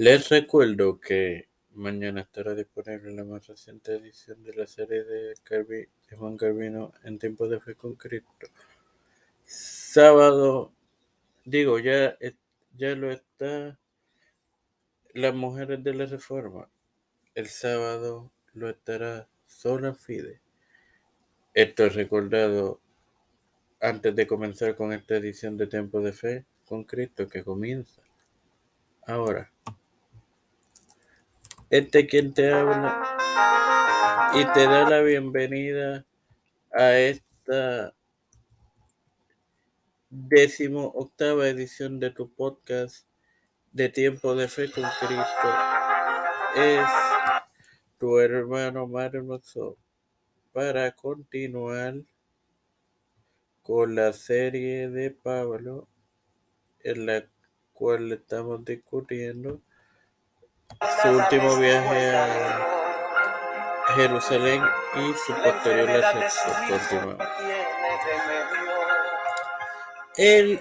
Les 0.00 0.28
recuerdo 0.28 1.00
que 1.00 1.48
mañana 1.72 2.20
estará 2.20 2.54
disponible 2.54 3.12
la 3.12 3.24
más 3.24 3.48
reciente 3.48 3.96
edición 3.96 4.44
de 4.44 4.54
la 4.54 4.64
serie 4.68 5.02
de, 5.02 5.34
Juan 6.16 6.36
Carvino 6.36 6.92
en 7.02 7.18
tiempo 7.18 7.48
de 7.48 7.58
fe 7.58 7.74
con 7.74 7.96
Cristo. 7.96 8.46
Sábado, 9.44 10.72
digo, 11.44 11.80
ya, 11.80 12.16
ya 12.76 12.94
lo 12.94 13.10
está 13.10 13.76
las 15.14 15.34
mujeres 15.34 15.82
de 15.82 15.92
la 15.92 16.06
reforma. 16.06 16.70
El 17.34 17.48
sábado 17.48 18.30
lo 18.54 18.70
estará 18.70 19.26
sola 19.46 19.96
Fide. 19.96 20.40
Esto 21.54 21.86
es 21.86 21.96
recordado 21.96 22.80
antes 23.80 24.14
de 24.14 24.28
comenzar 24.28 24.76
con 24.76 24.92
esta 24.92 25.16
edición 25.16 25.56
de 25.56 25.66
Tiempo 25.66 26.00
de 26.00 26.12
Fe 26.12 26.44
con 26.66 26.84
Cristo 26.84 27.28
que 27.28 27.42
comienza 27.42 28.00
ahora. 29.04 29.50
Este 31.70 32.06
quien 32.06 32.32
te 32.32 32.50
habla 32.50 33.02
y 34.34 34.42
te 34.54 34.64
da 34.64 34.88
la 34.88 35.02
bienvenida 35.02 36.06
a 36.72 36.96
esta 36.96 37.94
décimo 40.08 40.86
octava 40.94 41.46
edición 41.46 42.00
de 42.00 42.08
tu 42.08 42.32
podcast 42.32 43.06
de 43.72 43.90
Tiempo 43.90 44.34
de 44.34 44.48
Fe 44.48 44.70
con 44.72 44.84
Cristo. 44.98 45.48
Es 46.56 46.88
tu 47.98 48.18
hermano 48.18 48.86
Mario 48.86 49.38
para 50.54 50.92
continuar 50.92 51.96
con 53.62 53.94
la 53.94 54.14
serie 54.14 54.88
de 54.88 55.10
Pablo 55.10 55.86
en 56.80 57.04
la 57.04 57.28
cual 57.74 58.10
estamos 58.12 58.64
discutiendo 58.64 59.60
su 61.02 61.08
último 61.08 61.56
viaje 61.56 62.16
a 62.16 63.94
Jerusalén 63.94 64.62
y 64.96 65.14
su 65.14 65.32
posterior 65.42 65.90
ascenso. 66.04 67.16
El 70.16 70.60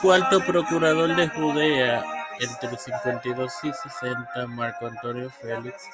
cuarto 0.00 0.40
procurador 0.40 1.14
de 1.16 1.28
Judea 1.28 2.04
entre 2.40 2.76
52 2.76 3.52
y 3.64 3.72
60, 3.72 4.46
Marco 4.48 4.86
Antonio 4.86 5.30
Félix, 5.30 5.88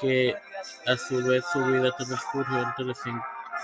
que 0.00 0.36
a 0.86 0.96
su 0.96 1.24
vez 1.24 1.44
su 1.52 1.64
vida 1.64 1.90
transcurrió 1.96 2.62
entre 2.62 2.94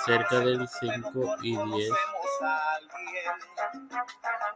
cerca 0.05 0.41
del 0.41 0.67
5 0.69 1.37
y 1.43 1.57
10 1.57 1.91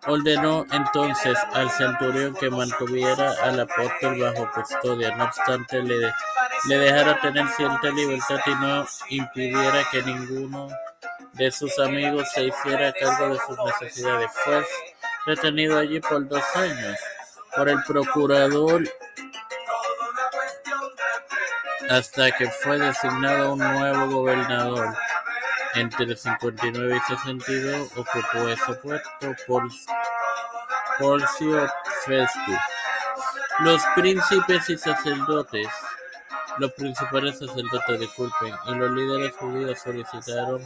Ordenó 0.08 0.64
entonces 0.70 1.36
al 1.52 1.70
centurión 1.70 2.34
que 2.34 2.48
mantuviera 2.48 3.32
al 3.42 3.60
apóstol 3.60 4.20
bajo 4.20 4.50
custodia, 4.52 5.16
no 5.16 5.24
obstante 5.24 5.82
le, 5.82 6.12
le 6.68 6.78
dejara 6.78 7.20
tener 7.20 7.48
cierta 7.48 7.90
libertad 7.90 8.38
y 8.46 8.54
no 8.54 8.86
impidiera 9.10 9.84
que 9.90 10.02
ninguno 10.02 10.68
de 11.32 11.50
sus 11.50 11.78
amigos 11.80 12.28
se 12.32 12.44
hiciera 12.44 12.92
cargo 12.92 13.34
de 13.34 13.40
sus 13.46 13.58
necesidades. 13.58 14.30
Fue 14.44 14.64
retenido 15.26 15.78
allí 15.78 16.00
por 16.00 16.26
dos 16.28 16.44
años 16.54 16.96
por 17.56 17.68
el 17.68 17.82
procurador 17.82 18.84
hasta 21.90 22.30
que 22.32 22.50
fue 22.50 22.78
designado 22.78 23.54
un 23.54 23.58
nuevo 23.58 24.06
gobernador. 24.22 24.94
Entre 25.76 26.16
59 26.16 26.96
y 26.96 27.14
62 27.14 27.90
ocupó 27.96 28.48
ese 28.48 28.72
puesto 28.82 29.10
por 29.46 29.68
Porcio 30.98 31.68
Festus. 32.06 32.58
Los 33.60 33.82
príncipes 33.94 34.70
y 34.70 34.78
sacerdotes, 34.78 35.68
los 36.58 36.72
principales 36.72 37.38
sacerdotes, 37.38 38.00
disculpen, 38.00 38.54
y 38.68 38.74
los 38.74 38.90
líderes 38.90 39.36
judíos 39.36 39.78
solicitaron 39.78 40.64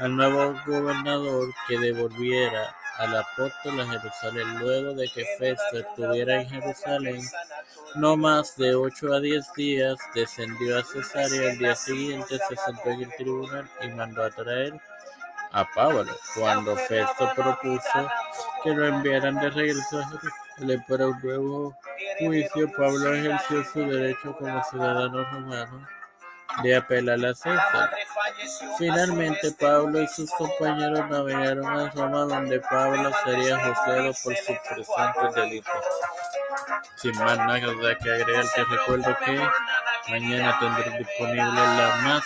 al 0.00 0.16
nuevo 0.16 0.60
gobernador 0.66 1.48
que 1.68 1.78
devolviera 1.78 2.76
al 2.98 3.16
apóstol 3.16 3.80
a 3.80 3.86
Jerusalén. 3.86 4.58
Luego 4.58 4.94
de 4.94 5.08
que 5.08 5.24
Festo 5.38 5.78
estuviera 5.78 6.42
en 6.42 6.48
Jerusalén 6.48 7.22
no 7.94 8.16
más 8.16 8.56
de 8.56 8.74
ocho 8.74 9.12
a 9.14 9.20
diez 9.20 9.52
días, 9.54 9.96
descendió 10.14 10.78
a 10.78 10.84
Cesarea. 10.84 11.52
El 11.52 11.58
día 11.58 11.74
siguiente 11.74 12.38
se 12.48 12.56
sentó 12.56 12.90
en 12.90 13.02
el 13.02 13.16
tribunal 13.16 13.68
y 13.82 13.88
mandó 13.88 14.24
a 14.24 14.30
traer 14.30 14.74
a 15.52 15.64
Pablo. 15.74 16.04
Cuando 16.34 16.76
Festo 16.76 17.32
propuso 17.34 18.10
que 18.62 18.74
lo 18.74 18.86
enviaran 18.86 19.36
de 19.36 19.50
regreso 19.50 20.00
a 20.00 20.08
Jerusalén 20.08 20.84
para 20.88 21.06
un 21.06 21.20
nuevo 21.22 21.76
juicio, 22.18 22.70
Pablo 22.76 23.14
ejerció 23.14 23.64
su 23.64 23.80
derecho 23.80 24.34
como 24.34 24.62
ciudadano 24.64 25.24
romano 25.24 25.88
de 26.62 26.76
apelar 26.76 27.24
a 27.24 27.34
César. 27.34 27.90
Finalmente, 28.78 29.52
Pablo 29.52 30.02
y 30.02 30.08
sus 30.08 30.30
compañeros 30.32 31.08
navegaron 31.08 31.66
a 31.66 31.90
Roma, 31.90 32.20
donde 32.24 32.60
Pablo 32.60 33.10
sería 33.24 33.58
juzgado 33.58 34.12
por 34.22 34.36
sus 34.36 34.58
presentes 34.58 35.34
delitos. 35.34 35.72
Sin 36.96 37.16
más 37.18 37.38
nada 37.38 37.60
que 37.60 38.10
agregar, 38.10 38.44
te 38.54 38.64
recuerdo 38.64 39.16
que 39.24 39.40
mañana 40.10 40.58
tendré 40.58 40.98
disponible 40.98 41.52
la 41.52 41.96
más 42.04 42.24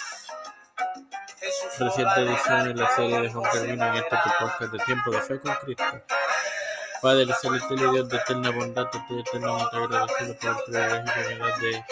reciente 1.78 2.20
edición 2.20 2.64
de 2.64 2.74
la 2.74 2.90
serie 2.90 3.20
de 3.20 3.32
Juan 3.32 3.50
Carvino 3.50 3.86
en 3.86 3.94
este 3.94 4.16
podcast 4.38 4.72
de 4.72 4.78
Tiempo 4.80 5.10
de 5.10 5.20
Fe 5.20 5.40
con 5.40 5.54
Cristo. 5.56 5.84
Padre 7.00 7.34
celestial 7.40 7.80
y 7.80 7.90
Dios 7.90 8.08
de 8.08 8.16
eterna 8.16 8.50
bondad, 8.50 8.88
te 8.90 8.98
estoy 8.98 9.20
eternamente 9.20 9.76
agradecido 9.76 10.36
por 10.38 10.50
el 10.50 10.56
privilegio 10.64 11.46
de 11.58 11.84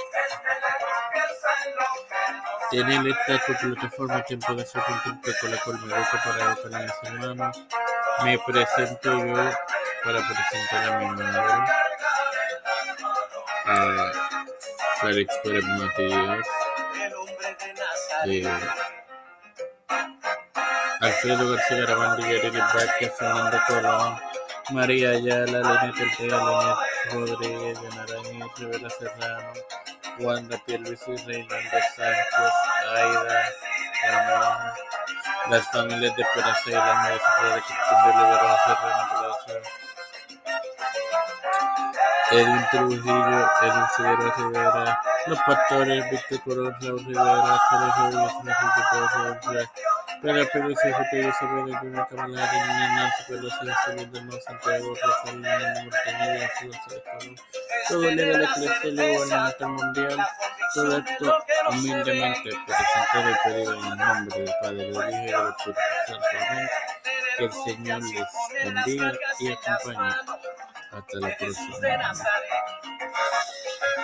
tiene 2.70 3.02
lista 3.02 3.40
su 3.46 3.52
plataforma 3.54 4.22
Tiempo 4.22 4.54
de 4.54 4.64
Fe 4.64 4.80
con 5.40 5.50
la 5.50 5.56
cual 5.58 5.80
me 5.80 5.94
educo 5.94 6.18
para 6.24 6.52
educar 6.52 6.74
a 6.74 6.82
mis 6.82 6.92
hermanos. 7.02 7.62
Me 8.24 8.38
presento 8.38 9.26
yo 9.26 9.50
para 10.04 10.20
presentar 10.28 10.92
a 10.92 10.98
mi 10.98 11.06
madre, 11.06 11.72
a 13.66 14.12
Félix 15.00 15.36
Pérez 15.42 15.64
Matías, 15.64 16.46
eh, 18.26 18.58
Alfredo 21.00 21.50
García 21.50 21.78
Garabandi, 21.78 22.22
Yareli 22.22 22.58
Vázquez, 22.60 23.12
Fernando 23.18 23.58
Colón, 23.66 24.20
María 24.72 25.10
Ayala, 25.10 25.44
Lenita 25.46 26.02
Ortega, 26.04 26.38
Lenet 26.44 27.12
Rodríguez, 27.12 27.78
Yanarañez, 27.82 28.58
Rivera 28.58 28.90
Serrano, 28.90 29.52
Wanda 30.18 30.58
Pierluisi, 30.66 31.16
Reinaldo 31.26 31.78
Sánchez, 31.96 32.54
Aida, 32.94 33.48
Ramón, 34.10 34.72
las 35.50 35.70
familias 35.70 36.16
de 36.16 36.22
Esperanza 36.22 36.62
y 36.66 36.72
la 36.72 37.00
Universidad 37.00 37.54
de 37.54 37.62
Cristian 37.62 38.04
de 38.04 38.12
Liberación 38.12 38.56
Serrano 38.66 39.80
Edwin 42.32 42.66
Trujillo, 42.70 43.50
Edwin 43.62 43.88
Figueroa 43.96 44.34
Rivera, 44.36 45.02
los 45.26 45.38
pastores 45.40 46.10
Víctor 46.10 46.40
Corona, 46.42 46.78
Rivera, 46.80 47.60
Sergio 47.70 48.08
Villas, 48.08 48.32
Sergio 48.44 48.68
Pedro 48.90 49.40
Pérez 49.40 49.89
J. 50.22 51.18
Isabel 51.18 51.66
de 51.66 51.76
Junior 51.78 52.06
Cavalari, 52.08 52.58
Nancy 52.58 53.22
Pelosi, 53.28 53.64
Isabel 53.64 54.12
de 54.12 54.22
Nuevo 54.22 54.40
Santiago, 54.42 54.94
Rafael 54.94 55.62
todo 57.88 58.04
eclesiástico 58.08 58.90
gubernamental 58.90 59.68
mundial, 59.68 60.18
todo 60.74 60.98
esto 60.98 61.38
humildemente 61.70 62.50
presentado 62.66 63.30
y 63.30 63.34
pedido 63.44 63.72
en 63.74 63.84
el 63.84 63.96
nombre 63.96 64.38
del 64.40 64.54
Padre, 64.60 64.76
del 64.76 64.90
Hijo 64.90 65.02
y 65.02 65.12
del 65.12 65.48
Espíritu 65.48 65.80
Santo. 66.06 66.26
Amén. 66.50 66.68
Que 67.38 67.44
el 67.44 67.52
Señor 67.52 68.02
les 68.02 68.74
bendiga 68.74 69.12
y 69.40 69.52
acompañe. 69.52 70.14
Hasta 70.92 71.18
la 71.18 71.36
próxima. 71.36 71.76